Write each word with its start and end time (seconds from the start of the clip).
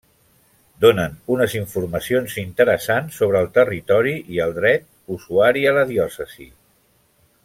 Donen 0.85 1.11
unes 1.35 1.55
informacions 1.59 2.37
interessants 2.43 3.19
sobre 3.21 3.41
el 3.45 3.51
territori 3.59 4.15
i 4.37 4.43
el 4.47 4.57
dret 4.59 4.89
usuari 5.17 5.67
a 5.73 5.79
la 5.81 5.85
diòcesi. 5.95 6.49